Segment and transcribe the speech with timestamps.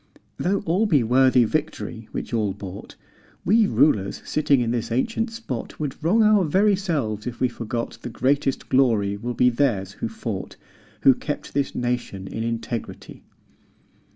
[0.37, 2.95] Though all be worthy Victory which all bought,
[3.45, 7.99] We rulers sitting in this ancient spot Would wrong our very selves if we forgot
[8.01, 10.55] The greatest glory will be theirs who fought,
[11.01, 13.21] Who kept this nation in integrity."